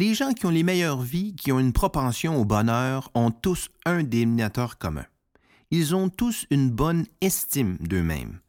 Les 0.00 0.12
gens 0.12 0.32
qui 0.32 0.44
ont 0.44 0.50
les 0.50 0.64
meilleures 0.64 1.02
vies, 1.02 1.36
qui 1.36 1.52
ont 1.52 1.60
une 1.60 1.72
propension 1.72 2.36
au 2.40 2.44
bonheur, 2.44 3.12
ont 3.14 3.30
tous 3.30 3.68
un 3.86 4.02
dénominateur 4.02 4.76
commun. 4.76 5.06
Ils 5.70 5.94
ont 5.94 6.08
tous 6.08 6.46
une 6.50 6.68
bonne 6.68 7.06
estime 7.20 7.76
d'eux-mêmes. 7.78 8.40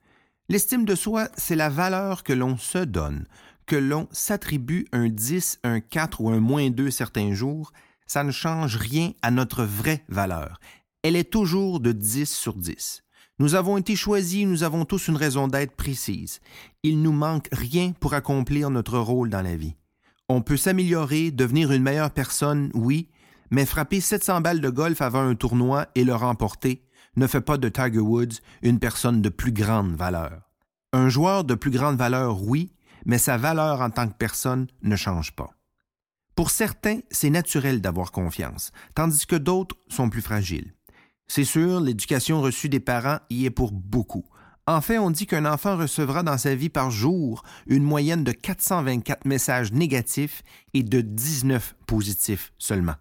L'estime 0.49 0.85
de 0.85 0.95
soi, 0.95 1.29
c'est 1.37 1.55
la 1.55 1.69
valeur 1.69 2.23
que 2.23 2.33
l'on 2.33 2.57
se 2.57 2.79
donne, 2.79 3.27
que 3.67 3.75
l'on 3.75 4.07
s'attribue 4.11 4.87
un 4.91 5.07
10, 5.07 5.59
un 5.63 5.81
4 5.81 6.21
ou 6.21 6.29
un 6.29 6.39
moins 6.39 6.71
2 6.71 6.89
certains 6.89 7.33
jours, 7.33 7.73
ça 8.07 8.23
ne 8.23 8.31
change 8.31 8.77
rien 8.77 9.11
à 9.21 9.29
notre 9.29 9.63
vraie 9.63 10.03
valeur. 10.09 10.59
Elle 11.03 11.15
est 11.15 11.31
toujours 11.31 11.79
de 11.79 11.91
10 11.91 12.27
sur 12.27 12.55
10. 12.55 13.03
Nous 13.37 13.53
avons 13.53 13.77
été 13.77 13.95
choisis, 13.95 14.47
nous 14.47 14.63
avons 14.63 14.85
tous 14.85 15.09
une 15.09 15.15
raison 15.15 15.47
d'être 15.47 15.75
précise. 15.75 16.39
Il 16.81 17.03
nous 17.03 17.11
manque 17.11 17.49
rien 17.51 17.91
pour 17.99 18.15
accomplir 18.15 18.71
notre 18.71 18.97
rôle 18.97 19.29
dans 19.29 19.43
la 19.43 19.55
vie. 19.55 19.75
On 20.27 20.41
peut 20.41 20.57
s'améliorer, 20.57 21.29
devenir 21.29 21.71
une 21.71 21.83
meilleure 21.83 22.09
personne, 22.09 22.71
oui, 22.73 23.09
mais 23.51 23.65
frapper 23.65 24.01
700 24.01 24.41
balles 24.41 24.61
de 24.61 24.69
golf 24.69 25.01
avant 25.01 25.21
un 25.21 25.35
tournoi 25.35 25.87
et 25.93 26.03
le 26.03 26.15
remporter 26.15 26.83
ne 27.15 27.27
fait 27.27 27.41
pas 27.41 27.57
de 27.57 27.69
Tiger 27.69 27.99
Woods 27.99 28.39
une 28.63 28.79
personne 28.79 29.21
de 29.21 29.29
plus 29.29 29.51
grande 29.51 29.95
valeur. 29.95 30.41
Un 30.93 31.09
joueur 31.09 31.43
de 31.43 31.53
plus 31.53 31.69
grande 31.69 31.97
valeur, 31.97 32.41
oui, 32.41 32.73
mais 33.05 33.19
sa 33.19 33.37
valeur 33.37 33.81
en 33.81 33.91
tant 33.91 34.07
que 34.07 34.15
personne 34.17 34.65
ne 34.81 34.95
change 34.95 35.33
pas. 35.33 35.51
Pour 36.35 36.49
certains, 36.49 36.99
c'est 37.11 37.29
naturel 37.29 37.79
d'avoir 37.79 38.11
confiance, 38.11 38.71
tandis 38.95 39.27
que 39.27 39.35
d'autres 39.35 39.77
sont 39.89 40.09
plus 40.09 40.23
fragiles. 40.23 40.73
C'est 41.27 41.45
sûr, 41.45 41.79
l'éducation 41.79 42.41
reçue 42.41 42.69
des 42.69 42.79
parents 42.79 43.19
y 43.29 43.45
est 43.45 43.51
pour 43.51 43.71
beaucoup. 43.71 44.25
En 44.67 44.81
fait, 44.81 44.97
on 44.97 45.11
dit 45.11 45.27
qu'un 45.27 45.45
enfant 45.45 45.77
recevra 45.77 46.23
dans 46.23 46.39
sa 46.39 46.55
vie 46.55 46.69
par 46.69 46.89
jour 46.89 47.43
une 47.67 47.83
moyenne 47.83 48.23
de 48.23 48.31
424 48.31 49.25
messages 49.25 49.71
négatifs 49.71 50.41
et 50.73 50.81
de 50.81 51.01
19 51.01 51.75
positifs 51.85 52.51
seulement. 52.57 52.95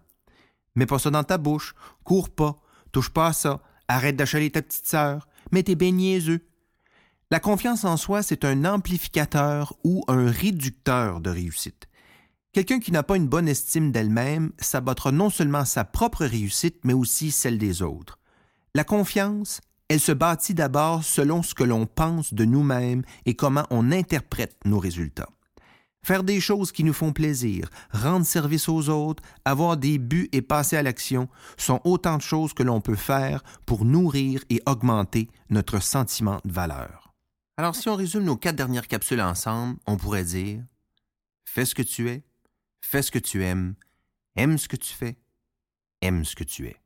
Mets 0.74 0.86
pas 0.86 0.98
ça 0.98 1.10
dans 1.10 1.24
ta 1.24 1.38
bouche, 1.38 1.74
cours 2.04 2.28
pas, 2.28 2.60
touche 2.92 3.08
pas 3.08 3.28
à 3.28 3.32
ça, 3.32 3.62
arrête 3.88 4.16
d'achaler 4.16 4.50
ta 4.50 4.60
petite 4.60 4.86
sœur, 4.86 5.26
mets 5.52 5.62
tes 5.62 5.74
beignets 5.74 6.18
La 7.30 7.40
confiance 7.40 7.84
en 7.84 7.96
soi, 7.96 8.22
c'est 8.22 8.44
un 8.44 8.66
amplificateur 8.66 9.74
ou 9.84 10.04
un 10.06 10.30
réducteur 10.30 11.22
de 11.22 11.30
réussite. 11.30 11.88
Quelqu'un 12.52 12.78
qui 12.78 12.92
n'a 12.92 13.02
pas 13.02 13.16
une 13.16 13.26
bonne 13.26 13.48
estime 13.48 13.90
d'elle-même 13.90 14.52
sabotera 14.58 15.12
non 15.12 15.30
seulement 15.30 15.64
sa 15.64 15.84
propre 15.84 16.26
réussite, 16.26 16.84
mais 16.84 16.92
aussi 16.92 17.30
celle 17.30 17.58
des 17.58 17.80
autres. 17.80 18.18
La 18.74 18.84
confiance, 18.84 19.60
elle 19.88 20.00
se 20.00 20.12
bâtit 20.12 20.54
d'abord 20.54 21.04
selon 21.04 21.42
ce 21.42 21.54
que 21.54 21.64
l'on 21.64 21.86
pense 21.86 22.32
de 22.32 22.44
nous-mêmes 22.44 23.02
et 23.26 23.34
comment 23.34 23.66
on 23.70 23.92
interprète 23.92 24.56
nos 24.64 24.78
résultats. 24.78 25.28
Faire 26.04 26.22
des 26.22 26.40
choses 26.40 26.70
qui 26.70 26.84
nous 26.84 26.92
font 26.92 27.14
plaisir, 27.14 27.70
rendre 27.90 28.26
service 28.26 28.68
aux 28.68 28.90
autres, 28.90 29.22
avoir 29.46 29.78
des 29.78 29.98
buts 29.98 30.28
et 30.32 30.42
passer 30.42 30.76
à 30.76 30.82
l'action 30.82 31.28
sont 31.56 31.80
autant 31.84 32.18
de 32.18 32.22
choses 32.22 32.52
que 32.52 32.62
l'on 32.62 32.82
peut 32.82 32.94
faire 32.94 33.42
pour 33.64 33.86
nourrir 33.86 34.44
et 34.50 34.60
augmenter 34.66 35.30
notre 35.48 35.80
sentiment 35.80 36.40
de 36.44 36.52
valeur. 36.52 37.14
Alors 37.56 37.74
si 37.74 37.88
on 37.88 37.96
résume 37.96 38.24
nos 38.24 38.36
quatre 38.36 38.56
dernières 38.56 38.88
capsules 38.88 39.20
ensemble, 39.20 39.78
on 39.86 39.96
pourrait 39.96 40.24
dire 40.24 40.62
Fais 41.46 41.64
ce 41.64 41.74
que 41.74 41.82
tu 41.82 42.10
es, 42.10 42.22
fais 42.82 43.00
ce 43.00 43.10
que 43.10 43.18
tu 43.18 43.42
aimes, 43.44 43.74
aime 44.36 44.58
ce 44.58 44.68
que 44.68 44.76
tu 44.76 44.92
fais, 44.92 45.16
aime 46.02 46.24
ce 46.24 46.34
que 46.36 46.44
tu 46.44 46.66
es. 46.66 46.76